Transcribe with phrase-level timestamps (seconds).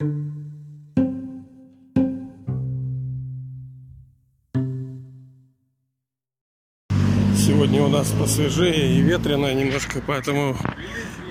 [0.00, 0.12] Сегодня
[7.82, 10.56] у нас посвежее и ветрено немножко, поэтому,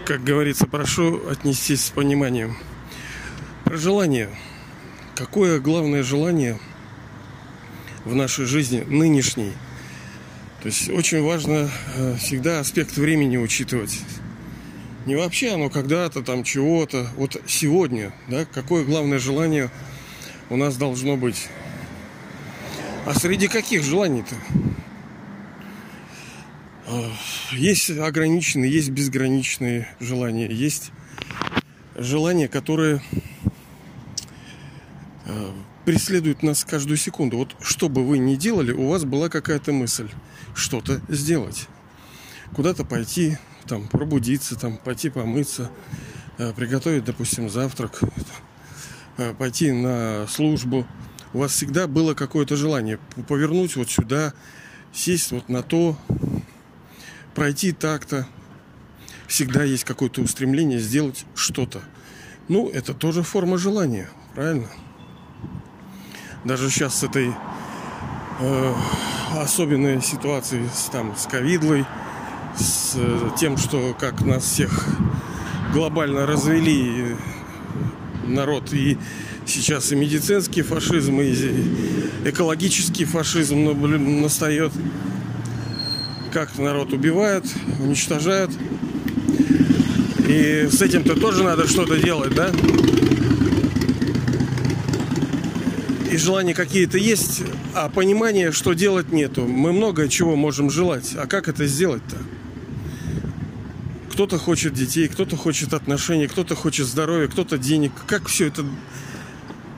[0.05, 2.57] как говорится, прошу отнестись с пониманием.
[3.63, 4.37] Про желание.
[5.15, 6.59] Какое главное желание
[8.03, 9.53] в нашей жизни нынешней?
[10.61, 13.97] То есть очень важно э, всегда аспект времени учитывать.
[15.07, 17.07] Не вообще оно когда-то там чего-то.
[17.15, 19.71] Вот сегодня, да, какое главное желание
[20.49, 21.47] у нас должно быть.
[23.05, 24.35] А среди каких желаний-то?
[26.87, 27.09] А,
[27.53, 30.51] есть ограниченные, есть безграничные желания.
[30.51, 30.91] Есть
[31.95, 33.01] желания, которые
[35.25, 35.55] а,
[35.85, 37.37] преследуют нас каждую секунду.
[37.37, 40.09] Вот что бы вы ни делали, у вас была какая-то мысль
[40.53, 41.69] что-то сделать.
[42.53, 45.69] Куда-то пойти, там, пробудиться, там, пойти помыться,
[46.37, 47.99] э, приготовить, допустим, завтрак,
[49.17, 50.87] э, пойти на службу.
[51.33, 54.33] У вас всегда было какое-то желание повернуть вот сюда,
[54.93, 55.97] сесть вот на то,
[57.35, 58.27] пройти так-то.
[59.27, 61.81] Всегда есть какое-то устремление сделать что-то.
[62.47, 64.69] Ну, это тоже форма желания, правильно?
[66.45, 67.33] Даже сейчас с этой
[68.39, 68.73] э,
[69.35, 71.85] особенной ситуацией с, там, с ковидлой,
[72.59, 74.87] с э, тем, что как нас всех
[75.73, 77.15] глобально развели
[78.25, 78.97] народ и
[79.45, 81.33] сейчас и медицинский фашизм, и
[82.25, 83.65] экологический фашизм
[84.21, 84.71] настает.
[86.31, 87.45] Как народ убивает,
[87.79, 88.51] уничтожает.
[90.27, 92.51] И с этим-то тоже надо что-то делать, да?
[96.11, 99.45] И желания какие-то есть, а понимания, что делать нету.
[99.47, 101.15] Мы много чего можем желать.
[101.17, 102.17] А как это сделать-то?
[104.17, 107.91] Кто-то хочет детей, кто-то хочет отношений, кто-то хочет здоровья, кто-то денег.
[108.07, 108.65] Как все это,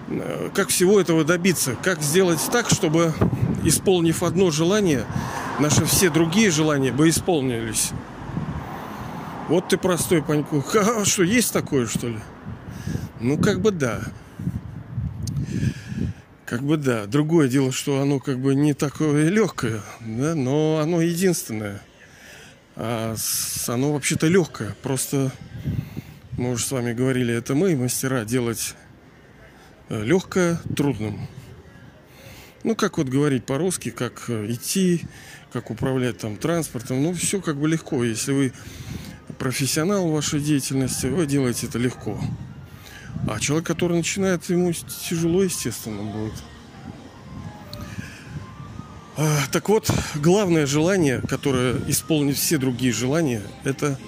[0.07, 1.75] э, как всего этого добиться?
[1.83, 3.13] Как сделать так, чтобы,
[3.65, 5.03] исполнив одно желание,
[5.59, 7.89] наши все другие желания бы исполнились?
[9.49, 10.63] Вот ты простой, Паньку.
[10.73, 12.19] А что, есть такое, что ли?
[13.19, 13.99] Ну, как бы да.
[16.45, 17.07] Как бы да.
[17.07, 21.81] Другое дело, что оно как бы не такое легкое, да, но оно единственное.
[22.81, 23.13] А
[23.67, 24.73] оно вообще-то легкое.
[24.81, 25.34] Просто
[26.38, 28.73] мы уже с вами говорили, это мы, мастера, делать
[29.90, 31.28] э, легкое трудным.
[32.63, 35.01] Ну, как вот говорить по-русски, как э, идти,
[35.51, 37.03] как управлять там транспортом.
[37.03, 38.01] Ну, все как бы легко.
[38.06, 38.53] Если вы
[39.38, 42.17] профессионал в вашей деятельности, вы делаете это легко.
[43.28, 46.34] А человек, который начинает, ему тяжело, естественно, будет.
[49.22, 54.00] А, так вот, главное желание, которое исполнит все другие желания, это,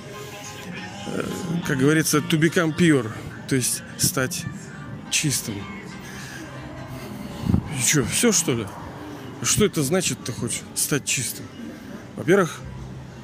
[1.07, 1.23] э,
[1.67, 3.11] как говорится, to become pure,
[3.49, 4.45] то есть стать
[5.09, 5.55] чистым.
[7.77, 8.65] И что, все что ли?
[9.41, 11.45] Что это значит-то хоть, стать чистым?
[12.15, 12.61] Во-первых,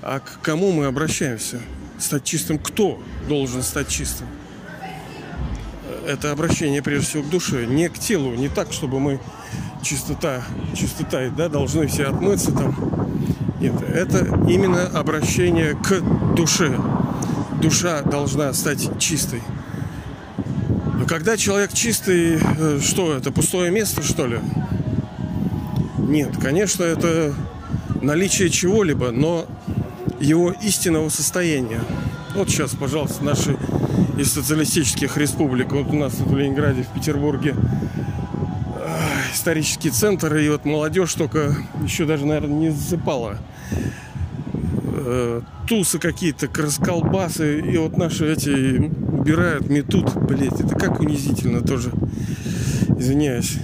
[0.02, 1.62] а к кому мы обращаемся?
[2.00, 4.28] Стать чистым кто должен стать чистым?
[6.06, 9.22] Это обращение прежде всего к душе, не к телу, не так, чтобы мы
[9.82, 10.42] чистота,
[10.76, 12.76] чистота, да, должны все отмыться там.
[13.60, 16.02] Нет, это именно обращение к
[16.36, 16.78] душе.
[17.62, 19.42] Душа должна стать чистой.
[20.96, 24.40] Но когда человек чистый, э, что это, пустое место, что ли?
[25.98, 27.34] Нет, конечно, это
[28.02, 29.46] наличие чего-либо, но
[30.20, 31.82] его истинного состояния.
[32.36, 33.58] Вот сейчас, пожалуйста, наши
[34.18, 37.56] из социалистических республик, вот у нас в Ленинграде, в Петербурге,
[39.34, 43.38] исторический центр, и вот молодежь только еще даже, наверное, не засыпала.
[45.10, 51.92] Э, тусы какие-то, расколбасы, и вот наши эти убирают, метут, блять, это как унизительно тоже.
[52.98, 53.58] Извиняюсь.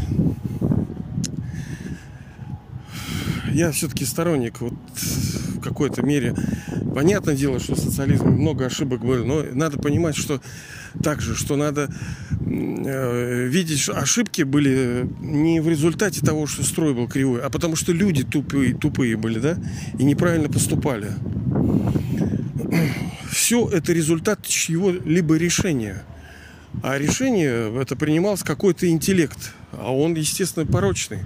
[3.51, 4.74] Я все-таки сторонник вот
[5.63, 6.35] какой-то мере.
[6.94, 10.41] Понятное дело, что в социализме много ошибок было, но надо понимать, что
[11.01, 11.90] также, что надо
[12.85, 17.92] Э, видеть, ошибки были не в результате того, что строй был кривой, а потому что
[17.94, 19.57] люди тупые, тупые были, да,
[19.98, 21.12] и неправильно поступали.
[23.31, 26.04] Все это результат чьего-либо решения.
[26.81, 29.54] А решение это принимался какой-то интеллект.
[29.71, 31.19] А он, естественно, порочный.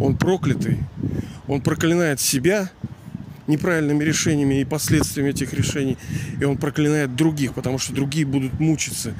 [0.00, 0.78] Он проклятый.
[1.46, 2.70] Он проклинает себя
[3.48, 5.96] неправильными решениями и последствиями этих решений.
[6.40, 9.14] И он проклинает других, потому что другие будут мучиться.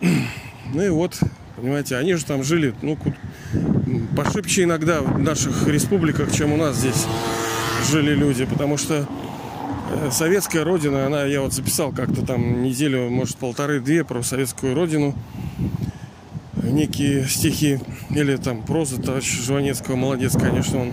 [0.00, 1.20] Ну и вот,
[1.56, 2.98] понимаете, они же там жили, ну,
[4.16, 7.06] пошибче иногда в наших республиках, чем у нас здесь
[7.90, 9.06] жили люди, потому что
[9.90, 15.14] э, советская родина, она, я вот записал как-то там неделю, может, полторы-две про советскую родину.
[16.62, 17.80] некие стихи
[18.10, 19.96] или там проза товарища Жванецкого.
[19.96, 20.92] Молодец, конечно, он.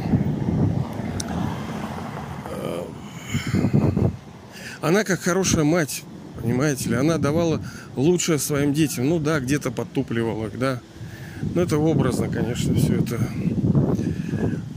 [4.82, 6.04] Она как хорошая мать,
[6.42, 7.62] понимаете ли, она давала
[7.96, 9.08] лучшее своим детям.
[9.10, 10.80] Ну да, где-то подтупливала их, да.
[11.56, 13.20] Но это образно, конечно, все это.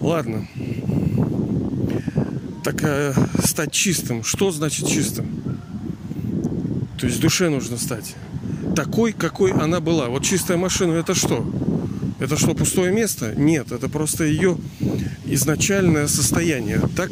[0.00, 0.46] Ладно.
[2.64, 3.12] Так э,
[3.44, 4.22] стать чистым.
[4.22, 5.26] Что значит чистым?
[6.98, 8.14] То есть душе нужно стать
[8.74, 10.08] такой, какой она была.
[10.08, 11.44] Вот чистая машина это что?
[12.20, 13.34] Это что, пустое место?
[13.36, 14.56] Нет, это просто ее
[15.24, 16.80] изначальное состояние.
[16.96, 17.10] Так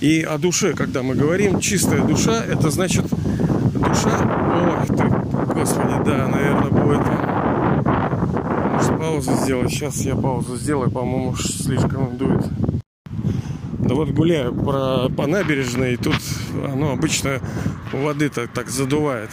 [0.00, 3.04] и о душе, когда мы говорим, чистая душа, это значит
[3.74, 4.80] душа...
[4.80, 5.04] Ой, ты,
[5.54, 7.02] господи, да, наверное, будет...
[8.72, 9.70] Может, паузу сделать?
[9.70, 12.44] Сейчас я паузу сделаю, по-моему, слишком дует.
[13.78, 16.16] Да вот гуляю по, по набережной, и тут
[16.64, 17.40] оно обычно
[17.92, 19.30] воды так, так задувает.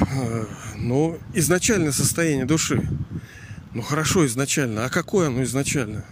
[0.00, 0.44] Э,
[0.76, 2.88] ну, изначальное состояние души.
[3.74, 4.84] Ну, хорошо изначально.
[4.84, 6.04] А какое оно изначально?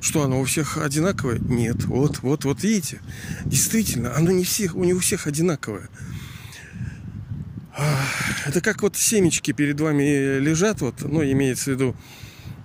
[0.00, 1.38] Что оно у всех одинаковое?
[1.38, 1.84] Нет.
[1.84, 3.00] Вот, вот, вот видите.
[3.44, 5.88] Действительно, оно не всех, у не всех одинаковое.
[8.46, 11.96] Это как вот семечки перед вами лежат, вот, ну, имеется в виду,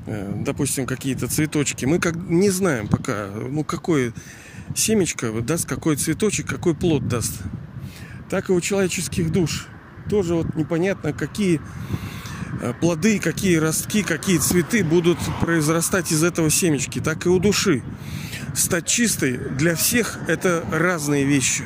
[0.05, 1.85] э, допустим, какие-то цветочки.
[1.85, 4.13] Мы как не знаем пока, ну, какое
[4.73, 7.33] семечко даст, какой цветочек, какой плод даст.
[8.29, 9.67] Так и у человеческих душ–
[10.09, 11.61] тоже вот непонятно, какие э,
[12.79, 17.83] плоды, какие ростки, какие цветы будут произрастать из этого семечки, так и у души.
[18.53, 21.63] Стать чистой для всех это разные вещи.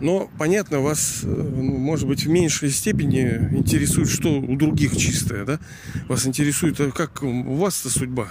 [0.00, 5.44] Но, понятно, вас, э, ну, может быть, в меньшей степени интересует, что у других чистое,
[5.44, 5.58] да?
[6.06, 8.28] Вас интересует, а как у вас-то судьба.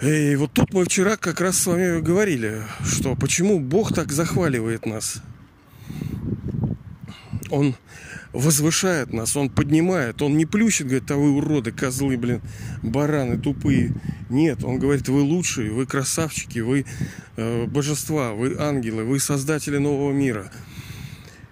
[0.00, 4.86] И вот тут мы вчера как раз с вами говорили, что почему Бог так захваливает
[4.86, 5.20] нас–
[7.50, 7.74] он
[8.32, 12.42] возвышает нас, он поднимает, он не плющит, говорит, а вы уроды, козлы, блин,
[12.82, 13.94] бараны тупые.
[14.28, 16.84] Нет, он говорит, вы лучшие, вы красавчики, вы
[17.36, 20.50] э, божества, вы ангелы, вы создатели нового мира.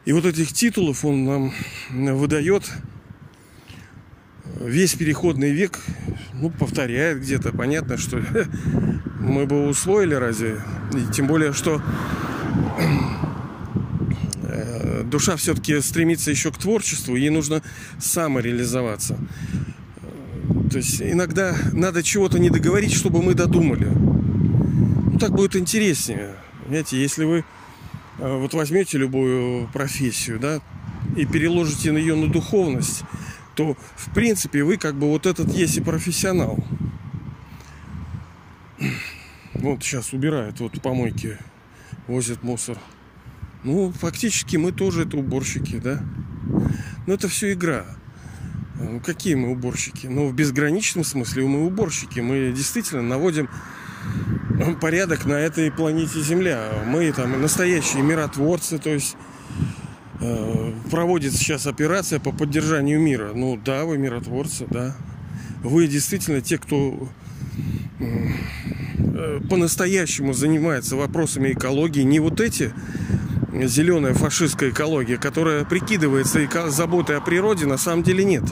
[0.05, 1.52] И вот этих титулов он нам
[1.91, 2.70] выдает
[4.61, 5.81] весь переходный век,
[6.35, 7.52] ну, повторяет где-то.
[7.52, 8.23] Понятно, что
[9.20, 10.61] мы бы усвоили разве?
[10.93, 11.82] И тем более, что
[15.05, 17.62] душа все-таки стремится еще к творчеству, ей нужно
[17.99, 19.19] самореализоваться.
[20.71, 23.87] То есть иногда надо чего-то не договорить, чтобы мы додумали.
[23.87, 26.35] Ну, так будет интереснее.
[26.65, 27.45] Понимаете, если вы
[28.19, 30.61] э, вот возьмете любую профессию, да,
[31.17, 33.05] и переложите ее на духовность,
[33.55, 36.59] то, в принципе, вы как бы вот этот есть и профессионал.
[39.55, 41.39] Вот сейчас убирают, вот помойки,
[42.09, 42.79] возят мусор.
[43.64, 46.02] Ну, фактически мы тоже это уборщики, да.
[47.06, 47.87] Но это все игра.
[48.78, 50.06] Ну, какие мы уборщики?
[50.06, 52.20] Ну, в безграничном смысле мы уборщики.
[52.20, 53.49] Мы действительно наводим
[54.81, 56.84] порядок на этой планете Земля.
[56.87, 59.16] Мы там настоящие миротворцы, то есть
[60.20, 63.32] э, проводится сейчас операция по поддержанию мира.
[63.34, 64.94] Ну да, вы миротворцы, да.
[65.62, 67.08] Вы действительно те, кто
[67.99, 72.02] э, по-настоящему занимается вопросами экологии.
[72.02, 72.72] Не вот эти
[73.62, 78.44] зеленая фашистская экология, которая прикидывается и заботой о природе, на самом деле нет.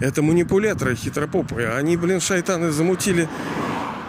[0.00, 1.70] Это манипуляторы хитропопые.
[1.70, 3.28] Они, блин, шайтаны замутили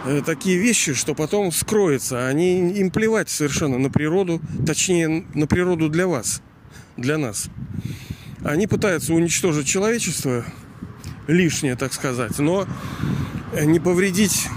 [0.06, 2.26] э, такие вещи, что потом скроется.
[2.26, 6.40] Они им плевать совершенно на природу, точнее на природу для вас,
[6.96, 7.48] для нас.
[8.42, 10.44] Они пытаются уничтожить человечество
[11.26, 12.66] лишнее, так сказать, но
[13.60, 14.48] не повредить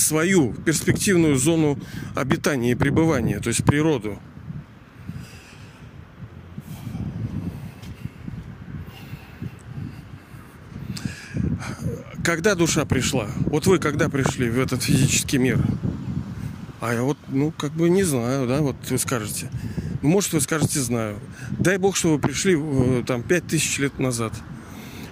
[0.00, 1.78] свою перспективную зону
[2.14, 4.18] обитания и пребывания, то есть природу.
[12.24, 13.28] Когда душа пришла?
[13.46, 15.58] Вот вы когда пришли в этот физический мир?
[16.80, 19.50] А я вот, ну, как бы не знаю, да, вот вы скажете.
[20.02, 21.18] Ну, может, вы скажете, знаю.
[21.58, 24.32] Дай бог, что вы пришли э, там пять тысяч лет назад.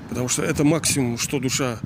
[0.08, 1.78] Потому что это максимум, что душа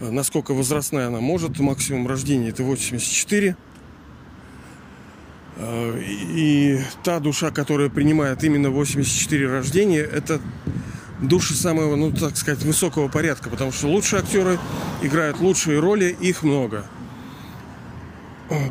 [0.00, 1.58] насколько возрастная она может.
[1.58, 3.56] Максимум рождения это 84.
[5.56, 10.40] Э, и та душа, которая принимает именно 84 рождения, это
[11.20, 14.58] души самого, ну так сказать, высокого порядка, потому что лучшие актеры
[15.02, 16.84] играют лучшие роли, их много.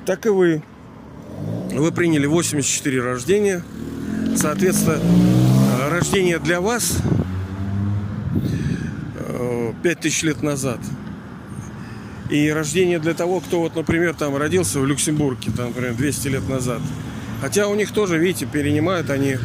[0.05, 0.63] Так и вы.
[1.71, 3.63] Вы приняли 84 рождения.
[4.35, 4.99] Соответственно,
[5.89, 6.97] рождение для вас
[9.83, 10.79] 5000 э, лет назад–
[12.29, 16.49] и рождение для того, кто вот, например, там родился в Люксембурге, там, например, 200 лет
[16.49, 16.81] назад.
[17.41, 19.37] Хотя у них тоже, видите, перенимают они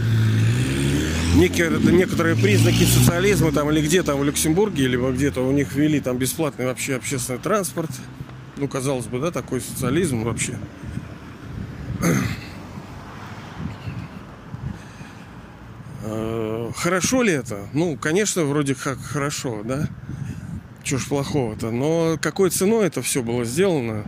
[1.37, 6.01] некие, некоторые признаки социализма там или где там в Люксембурге, либо где-то у них ввели
[6.01, 7.91] там бесплатный вообще общественный транспорт.
[8.57, 10.59] Ну, казалось бы, да, такой социализм вообще.
[16.05, 17.69] Э, хорошо ли это?
[17.73, 19.89] Ну, конечно, вроде как хорошо, да?
[20.83, 21.71] Чего ж плохого-то?
[21.71, 24.05] Но какой ценой это все было сделано?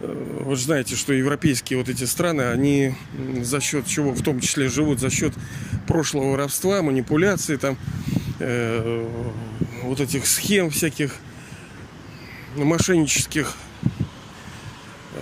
[0.00, 2.94] Э, вы же знаете, что европейские вот эти страны, они
[3.40, 5.32] за счет чего в том числе живут, за счет
[5.86, 7.78] прошлого воровства, манипуляций, там,
[8.40, 9.06] э,
[9.82, 11.14] вот этих схем всяких
[12.56, 13.54] мошеннических,
[15.14, 15.20] э,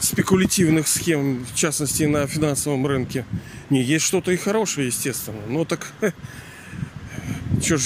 [0.00, 3.24] спекулятивных схем, в частности на финансовом рынке.
[3.70, 5.40] Не, есть что-то и хорошее, естественно.
[5.48, 5.92] Но так,
[7.60, 7.82] что ж,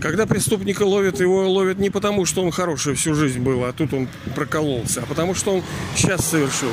[0.00, 3.92] когда преступника ловят, его ловят не потому, что он хороший всю жизнь был, а тут
[3.92, 5.62] он прокололся, а потому что он
[5.94, 6.70] сейчас совершил.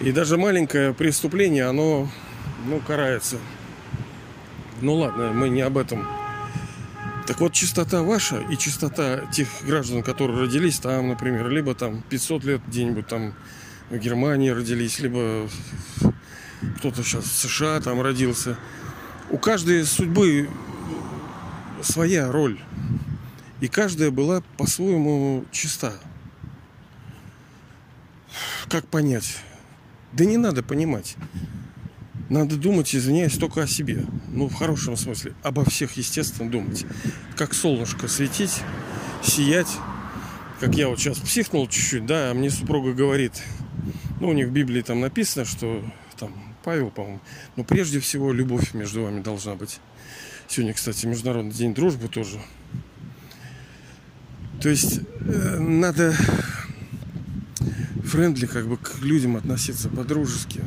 [0.00, 2.10] И даже маленькое преступление, оно,
[2.66, 3.36] ну, карается.
[4.80, 6.08] Ну ладно, мы не об этом.
[7.26, 12.44] Так вот, чистота ваша и чистота тех граждан, которые родились там, например, либо там 500
[12.44, 13.34] лет где-нибудь там
[13.90, 15.48] в Германии родились, либо
[16.78, 18.56] кто-то сейчас в США там родился.
[19.30, 20.48] У каждой судьбы
[21.82, 22.60] своя роль.
[23.60, 25.92] И каждая была по-своему чиста.
[28.68, 29.38] Как понять?
[30.12, 31.16] Да не надо понимать.
[32.28, 34.06] Надо думать, извиняюсь, только о себе.
[34.28, 35.34] Ну, в хорошем смысле.
[35.42, 36.86] Обо всех, естественно, думать.
[37.36, 38.62] Как солнышко светить,
[39.22, 39.76] сиять.
[40.60, 43.32] Как я вот сейчас психнул чуть-чуть, да, а мне супруга говорит,
[44.20, 45.82] ну, у них в Библии там написано, что
[46.18, 46.32] там
[46.62, 47.20] Павел, по-моему,
[47.56, 49.80] но прежде всего любовь между вами должна быть.
[50.50, 52.40] Сегодня, кстати, Международный день дружбы тоже.
[54.60, 56.12] То есть э, надо
[58.04, 60.60] френдли как бы к людям относиться по-дружески.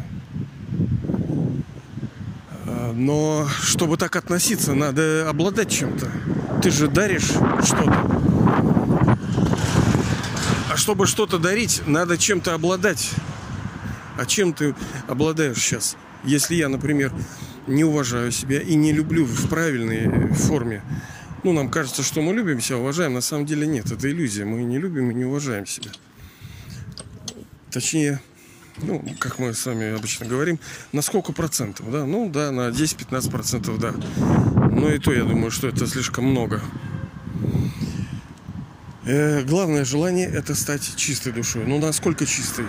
[2.65, 6.09] А, но чтобы так относиться, надо обладать чем-то.
[6.61, 7.31] Ты же даришь
[7.65, 9.19] что-то.
[10.71, 13.11] А чтобы что-то дарить, надо чем-то обладать.
[14.17, 14.75] А чем ты
[15.09, 15.97] обладаешь сейчас?
[16.23, 17.11] Если я, например,
[17.67, 20.83] не уважаю себя и не люблю в правильной форме.
[21.43, 23.13] Ну, нам кажется, что мы любим себя, уважаем.
[23.13, 24.45] На самом деле нет, это иллюзия.
[24.45, 25.91] Мы не любим и не уважаем себя.
[27.69, 28.21] Точнее,
[28.81, 30.59] ну, как мы с вами обычно говорим,
[30.93, 32.05] на сколько процентов, да?
[32.05, 33.93] Ну, да, на 10-15 процентов, да.
[34.71, 36.61] Но и то, я думаю, что это слишком много.
[39.05, 41.65] Э, главное желание это стать чистой душой.
[41.65, 42.65] Ну, насколько чистой?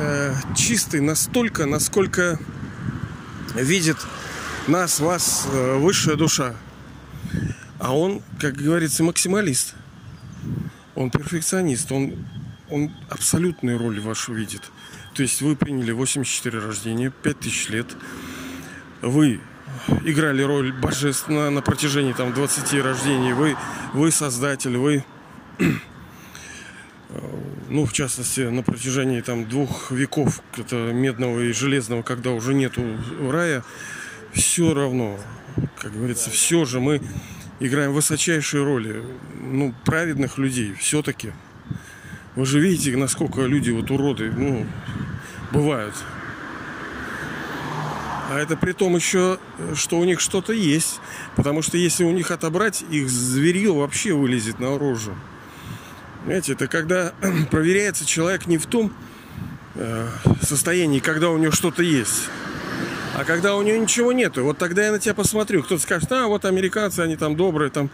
[0.00, 2.40] Э, чистой настолько, насколько
[3.54, 3.96] видит
[4.66, 6.54] нас, вас, э, высшая душа.
[7.78, 9.74] А он, как говорится, максималист.
[10.94, 11.90] Он перфекционист.
[11.92, 12.14] Он,
[12.70, 14.62] он абсолютную роль вашу видит.
[15.14, 17.86] То есть вы приняли 84 рождения, 5000 лет.
[19.02, 19.40] Вы
[20.04, 23.32] играли роль божественного на протяжении там 20 рождений.
[23.32, 23.56] Вы,
[23.92, 25.04] вы создатель, вы
[27.74, 32.80] ну, в частности, на протяжении там двух веков, это медного и железного, когда уже нету
[33.28, 33.64] рая,
[34.32, 35.18] все равно,
[35.76, 37.02] как говорится, все же мы
[37.58, 39.02] играем высочайшие роли,
[39.40, 41.32] ну, праведных людей все-таки.
[42.36, 44.64] Вы же видите, насколько люди вот уроды, ну,
[45.50, 45.96] бывают.
[48.30, 49.38] А это при том еще,
[49.74, 51.00] что у них что-то есть.
[51.34, 55.12] Потому что если у них отобрать, их зверье вообще вылезет наружу.
[56.24, 57.12] Знаете, это когда
[57.50, 58.92] проверяется человек не в том
[59.74, 60.08] э,
[60.42, 62.28] состоянии, когда у него что-то есть,
[63.16, 64.42] а когда у него ничего нету.
[64.42, 65.62] Вот тогда я на тебя посмотрю.
[65.62, 67.90] Кто-то скажет, а вот американцы, они там добрые, там.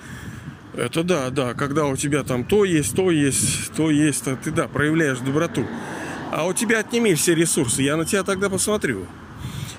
[0.74, 4.52] Это да, да, когда у тебя там то есть, то есть, то есть, то ты
[4.52, 5.66] да, проявляешь доброту.
[6.30, 9.06] А у тебя отними все ресурсы, я на тебя тогда посмотрю.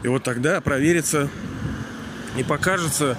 [0.03, 1.29] И вот тогда проверится
[2.37, 3.17] и покажется,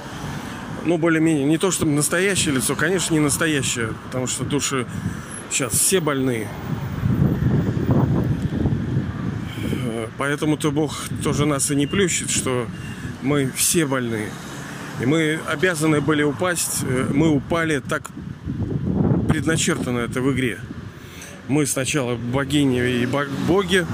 [0.85, 4.87] ну, более-менее, не то чтобы настоящее лицо, конечно, не настоящее, потому что души
[5.51, 6.49] сейчас все больные.
[10.19, 12.67] Поэтому-то Бог тоже нас и не плющит, что
[13.23, 14.29] мы все больные.
[15.01, 18.11] И мы обязаны были упасть, мы упали так
[19.29, 20.59] предначертано это в игре.
[21.49, 23.09] Мы сначала богини и
[23.49, 23.87] боги,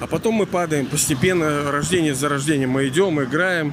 [0.00, 3.72] а потом мы падаем постепенно, рождение за рождением мы идем, играем,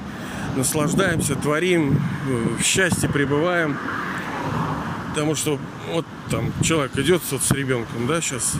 [0.56, 2.00] наслаждаемся, творим,
[2.58, 3.76] в счастье пребываем.
[5.10, 5.58] Потому что
[5.92, 8.54] вот там человек идет вот с ребенком, да, сейчас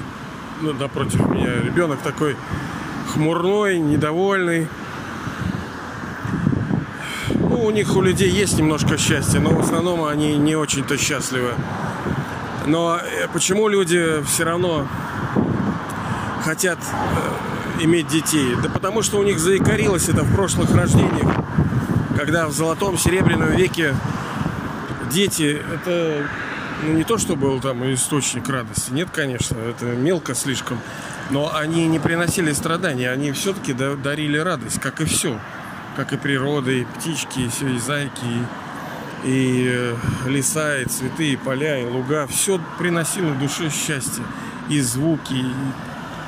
[0.61, 2.37] ну, напротив меня ребенок такой
[3.13, 4.69] хмурной, недовольный.
[7.35, 11.55] Ну, у них, у людей есть немножко счастья, но в основном они не очень-то счастливы.
[12.67, 14.87] Но э, почему люди все равно
[16.45, 16.79] хотят
[17.81, 18.55] иметь детей?
[18.63, 21.29] Да потому что у них заикарилось это в прошлых рождениях,
[22.25, 23.95] когда в золотом, серебряном веке
[25.13, 26.27] дети это
[26.83, 28.91] ну, не то, что был там источник радости.
[28.93, 30.81] Нет, конечно, это мелко слишком.
[31.29, 35.39] Но они не приносили страданий, они все-таки дарили радость, как и все.
[35.97, 39.95] Как и природа, и птички, и все, и зайки, и, и э,
[40.27, 42.27] леса, и цветы, и поля, и луга.
[42.27, 44.25] Все приносило душе счастье.
[44.71, 45.53] И звуки, и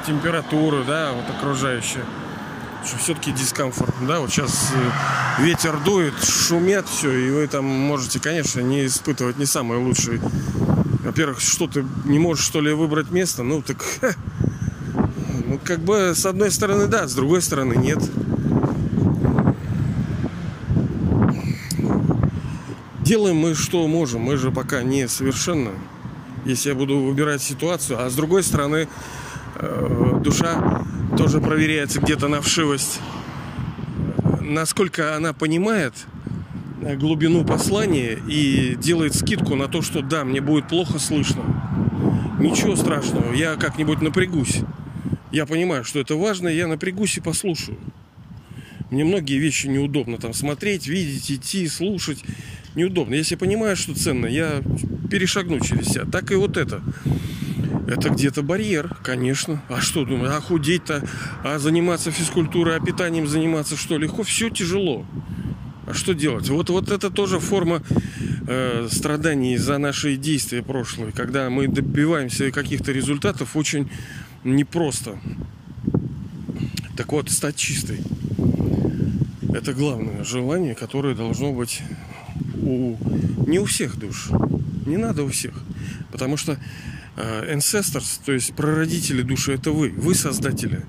[0.07, 2.05] температура, да, вот окружающая.
[2.87, 8.21] Что все-таки дискомфорт, да, вот сейчас э, ветер дует, шумят все, и вы там можете,
[8.21, 10.21] конечно, не испытывать не самое лучшее.
[11.05, 13.85] Во-первых, что ты не можешь, что ли, выбрать место, ну так,
[15.47, 17.99] ну как бы с одной стороны да, с другой стороны нет.
[23.01, 25.71] Делаем мы что можем, мы же пока не совершенно.
[26.45, 28.89] Если я буду выбирать ситуацию, а с другой стороны,
[29.59, 30.83] Э, душа
[31.17, 33.01] тоже проверяется где-то на вшивость.
[34.41, 35.95] Насколько она понимает
[36.97, 41.43] глубину послания и делает скидку на то, что да, мне будет плохо слышно.
[42.39, 44.61] Ничего страшного, я как-нибудь напрягусь.
[45.33, 47.79] Я понимаю, что это важно, я напрягусь и послушаю.
[48.91, 52.23] Мне многие вещи неудобно там смотреть, видеть, идти, слушать.
[52.77, 53.15] Неудобно.
[53.15, 54.63] Если понимаю, что ценно, я
[55.11, 56.05] перешагну через себя.
[56.05, 56.83] Так и вот это.
[57.87, 59.63] Это где-то барьер, конечно.
[59.69, 61.03] А что, думаю, а худеть-то,
[61.45, 64.23] а заниматься физкультурой, а питанием заниматься что, легко?
[64.25, 65.07] Все тяжело.
[65.87, 66.49] А что делать?
[66.49, 67.83] Вот, вот это тоже форма
[68.49, 73.89] э, страданий за наши действия прошлые, когда мы добиваемся каких-то результатов очень
[74.43, 75.17] непросто.
[76.97, 78.01] Так вот, стать чистой.
[79.55, 81.83] Это главное желание, которое должно быть
[82.63, 82.97] у
[83.47, 84.31] не у всех душ.
[84.87, 85.55] Не надо у всех.
[86.11, 86.59] Потому что
[87.17, 90.83] ancestors, то есть прародители души, это вы, вы создатели.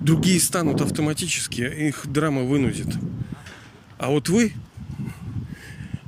[0.00, 2.88] Другие станут автоматически, их драма вынудит.
[3.98, 4.52] А вот вы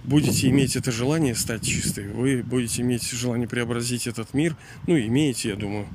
[0.05, 5.51] будете иметь это желание стать чистой, вы будете иметь желание преобразить этот мир, ну, имеете,
[5.51, 5.87] я думаю.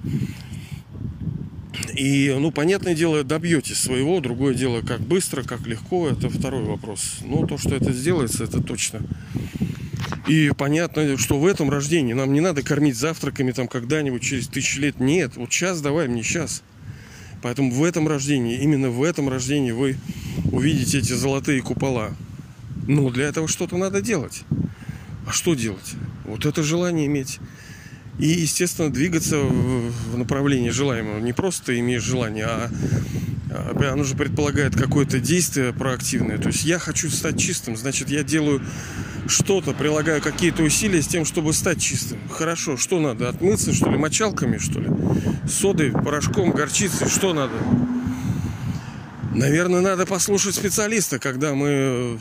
[1.96, 7.20] И, ну, понятное дело, добьетесь своего, другое дело, как быстро, как легко, это второй вопрос.
[7.24, 9.02] Но то, что это сделается, это точно.
[10.28, 14.80] И понятно, что в этом рождении нам не надо кормить завтраками там когда-нибудь через тысячи
[14.80, 15.00] лет.
[15.00, 16.64] Нет, вот сейчас давай мне сейчас.
[17.42, 19.98] Поэтому в этом рождении, именно в этом рождении вы
[20.52, 22.12] увидите эти золотые купола.
[22.88, 24.44] Но для этого что-то надо делать.
[25.26, 25.94] А что делать?
[26.26, 27.40] Вот это желание иметь.
[28.20, 31.20] И, естественно, двигаться в направлении желаемого.
[31.20, 32.72] Не просто ты имеешь желание, а
[33.52, 36.38] оно же предполагает какое-то действие проактивное.
[36.38, 38.62] То есть я хочу стать чистым, значит, я делаю
[39.28, 42.20] что-то, прилагаю какие-то усилия с тем, чтобы стать чистым.
[42.30, 43.30] Хорошо, что надо?
[43.30, 44.90] Отмыться, что ли, мочалками, что ли?
[45.48, 47.54] Содой, порошком, горчицей, что надо?
[49.34, 52.20] Наверное, надо послушать специалиста, когда мы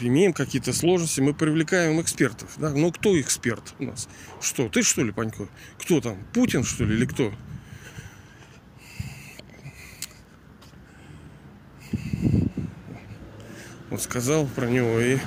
[0.00, 2.50] имеем какие-то сложности, мы привлекаем экспертов.
[2.58, 2.70] Да?
[2.70, 4.08] Ну, кто эксперт у нас?
[4.40, 5.48] Что, ты что ли, Панько?
[5.78, 6.18] Кто там?
[6.32, 7.32] Путин, что ли, или кто?
[13.90, 15.18] Вот сказал про него и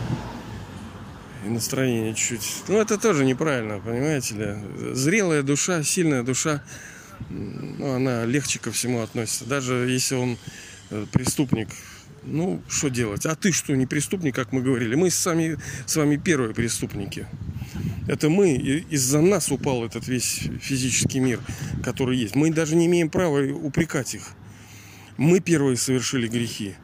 [1.46, 2.64] и настроение чуть-чуть.
[2.70, 4.94] Ну, это тоже неправильно, понимаете ли.
[4.94, 6.64] Зрелая душа, сильная душа,
[7.30, 9.46] ну, она легче ко всему относится.
[9.46, 10.38] Даже если он
[10.90, 11.68] э, преступник,
[12.24, 13.26] ну, что делать?
[13.26, 14.96] А ты что, не преступник, как мы говорили?
[14.96, 17.28] Мы с вами, с вами первые преступники.
[18.08, 21.40] Это мы, из-за нас упал этот весь физический мир,
[21.84, 22.36] который есть.
[22.36, 24.24] Мы даже не имеем права упрекать их.
[25.18, 26.76] Мы первые совершили грехи.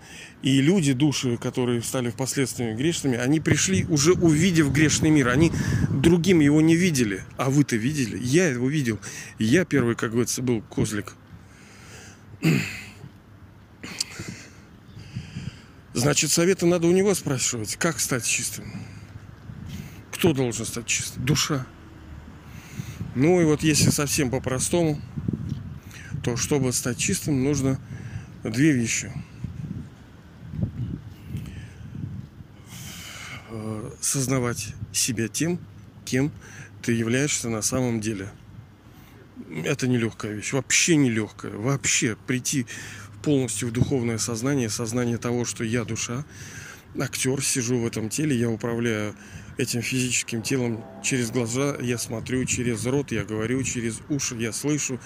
[0.42, 5.30] И люди, души, которые стали впоследствии грешными, они пришли уже увидев грешный мир.
[5.30, 5.52] Они
[5.90, 7.24] другим его не видели.
[7.38, 8.18] А вы-то видели?
[8.22, 9.00] Я его видел.
[9.38, 11.14] Я первый, как говорится, был козлик.
[15.94, 17.76] Значит, советы надо у него спрашивать.
[17.76, 18.72] Как стать чистым?
[20.14, 21.26] Кто должен стать чистым?
[21.26, 21.66] Душа.
[23.16, 25.02] Ну и вот если совсем по-простому,
[26.24, 27.80] то чтобы стать чистым, нужно
[28.44, 29.12] две вещи–
[34.02, 35.60] сознавать себя тем,
[36.06, 36.32] кем
[36.82, 38.32] ты являешься на самом деле.
[39.66, 41.52] Это нелегкая вещь, вообще нелегкая.
[41.54, 42.66] Вообще прийти
[43.24, 46.26] полностью в духовное сознание, сознание того, что я душа,
[47.00, 49.16] актер, сижу в этом теле, я управляю
[49.58, 55.00] этим физическим телом через глаза, я смотрю через рот, я говорю через уши, я слышу,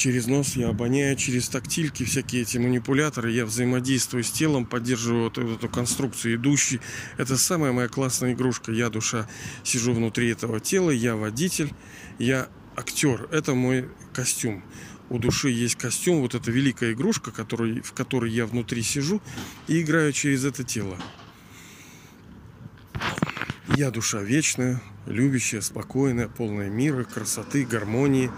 [0.00, 5.36] через нос я обоняю, через тактильки, всякие эти манипуляторы, я взаимодействую с телом, поддерживаю вот
[5.36, 6.80] эту конструкцию идущий.
[7.18, 8.72] Это самая моя классная игрушка.
[8.72, 9.28] Я душа,
[9.62, 11.74] сижу внутри этого тела, я водитель,
[12.18, 13.28] я актер.
[13.30, 14.64] Это мой костюм.
[15.10, 19.20] у души есть костюм, вот эта великая игрушка, который, в которой я внутри сижу
[19.68, 20.96] и играю через это тело.
[23.76, 28.30] Я душа вечная, любящая, спокойная, полная мира, красоты, гармонии.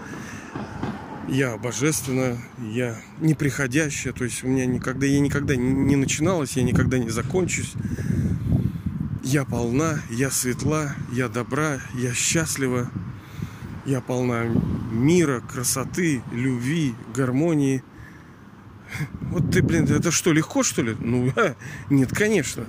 [1.27, 6.97] Я божественная, я неприходящая, то есть у меня никогда, я никогда не начиналась, я никогда
[6.97, 7.73] не закончусь.
[9.23, 12.91] Я полна, я светла, я добра, я счастлива,
[13.85, 14.43] я полна
[14.91, 17.83] мира, красоты, любви, гармонии.
[19.21, 20.95] Вот ты, блин, это что, легко, что ли?
[20.99, 21.31] Ну,
[21.89, 22.65] нет, конечно.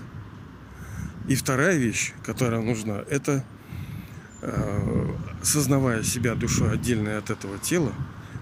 [1.27, 3.45] И вторая вещь, которая нужна, это
[4.43, 7.93] э, сознавая себя душой отдельной от этого тела,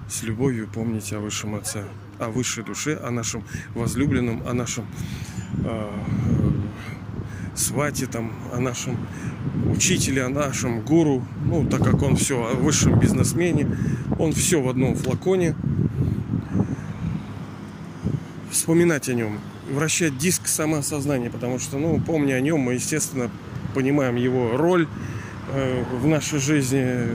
[0.09, 1.85] с любовью помнить о высшем Отце,
[2.19, 4.87] о высшей душе, о нашем возлюбленном, о нашем
[5.65, 5.91] э,
[7.55, 8.97] свате, там, о нашем
[9.71, 13.77] учителе, о нашем гуру, ну, так как он все о высшем бизнесмене,
[14.19, 15.55] он все в одном флаконе.
[18.51, 19.39] Вспоминать о нем,
[19.71, 23.31] вращать диск самоосознания, потому что, ну, помня о нем, мы, естественно,
[23.75, 24.87] понимаем его роль
[25.53, 27.09] э, в нашей жизни.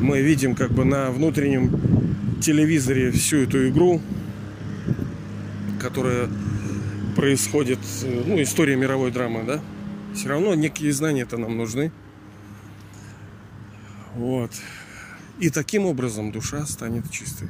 [0.00, 1.91] Мы видим как бы на внутреннем
[2.42, 4.02] телевизоре всю эту игру,
[5.80, 6.28] которая
[7.16, 9.60] происходит, э, ну, история мировой драмы, да?
[10.14, 11.92] Все равно некие знания-то нам нужны.
[14.14, 14.50] Вот.
[15.38, 17.48] И таким образом душа станет чистой.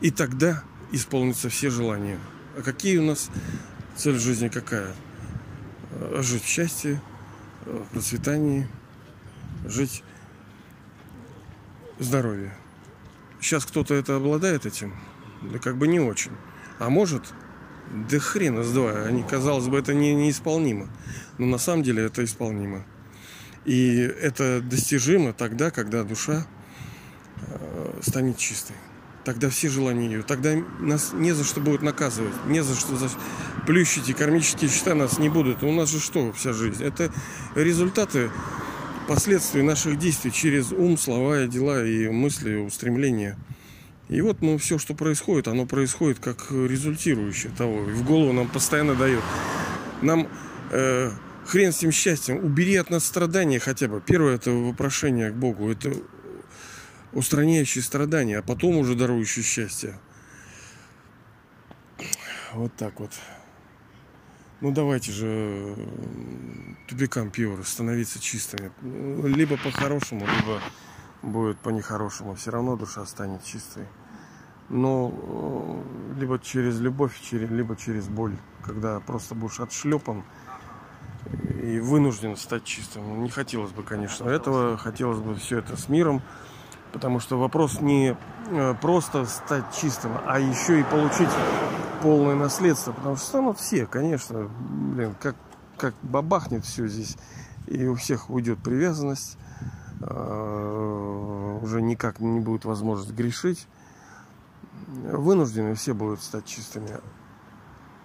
[0.00, 0.62] И тогда
[0.92, 2.18] исполнятся все желания.
[2.58, 3.30] А какие у нас
[3.96, 4.92] цель жизни какая?
[5.92, 7.00] Э, жить в счастье,
[7.66, 8.66] э, в процветании,
[9.64, 10.02] жить
[11.98, 12.52] в здоровье.
[13.44, 14.94] Сейчас кто-то это обладает этим,
[15.42, 16.30] да как бы не очень.
[16.78, 17.34] А может,
[18.08, 19.02] да хрена с два.
[19.02, 20.88] Они, казалось бы, это не, неисполнимо.
[21.36, 22.86] Но на самом деле это исполнимо.
[23.66, 26.46] И это достижимо тогда, когда душа
[27.42, 28.76] э, станет чистой.
[29.26, 30.22] Тогда все желания ее.
[30.22, 32.32] Тогда нас не за что будет наказывать.
[32.46, 33.10] Не за что за...
[33.66, 35.62] плющить и кармические счета нас не будут.
[35.62, 36.82] У нас же что вся жизнь?
[36.82, 37.12] Это
[37.54, 38.30] результаты
[39.06, 43.36] последствий наших действий через ум, слова, дела и мысли, устремления.
[44.08, 47.88] И вот мы все, что происходит, оно происходит как результирующее того.
[47.88, 49.22] И в голову нам постоянно дает.
[50.02, 50.28] Нам
[50.70, 51.10] э,
[51.46, 52.44] хрен с тем счастьем.
[52.44, 54.02] Убери от нас страдания хотя бы.
[54.04, 55.70] Первое это вопрошение к Богу.
[55.70, 55.92] Это
[57.12, 59.98] устраняющие страдания, а потом уже дарующие счастье.
[62.52, 63.10] Вот так вот.
[64.60, 65.76] Ну давайте же
[66.88, 68.70] тубикам пьюр становиться чистыми.
[68.82, 70.60] Либо по-хорошему, либо
[71.22, 72.34] будет по-нехорошему.
[72.34, 73.86] Все равно душа станет чистой.
[74.68, 78.36] Но э, либо через любовь, либо через боль.
[78.62, 80.24] Когда просто будешь отшлепан
[81.62, 83.22] и вынужден стать чистым.
[83.22, 84.76] Не хотелось бы, конечно, этого.
[84.76, 86.22] Хотелось бы все это с миром.
[86.94, 88.16] Потому что вопрос не
[88.50, 91.28] э, просто стать чистым, а еще и получить
[92.02, 92.92] полное наследство.
[92.92, 95.36] Потому что станут все, конечно, блин, как,
[95.76, 97.18] как бабахнет все здесь.
[97.66, 99.36] И у всех уйдет привязанность
[100.06, 103.66] Э, уже никак не будет возможность грешить,
[104.86, 106.98] вынуждены все будут стать чистыми.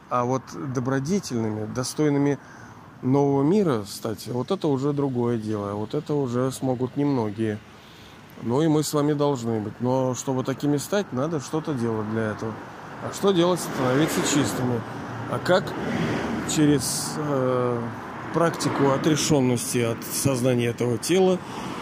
[0.10, 2.40] А вот добродетельными, достойными
[3.02, 5.74] нового мира стать, вот это уже другое дело.
[5.74, 7.60] Вот это уже смогут немногие.
[8.42, 9.74] Ну и мы с вами должны быть.
[9.80, 12.54] Но чтобы такими стать, надо что-то делать для этого.
[13.04, 13.60] А что делать?
[13.60, 14.82] Становиться чистыми.
[15.30, 15.64] А как?
[16.54, 17.82] Через э,
[18.34, 21.38] практику отрешенности от сознания этого тела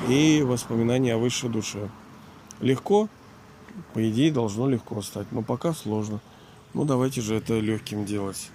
[0.08, 1.90] и воспоминания о высшей душе.
[2.60, 3.08] Легко?
[3.94, 6.20] По идее, должно легко стать, но пока сложно.
[6.74, 8.50] Ну, давайте же это легким делать.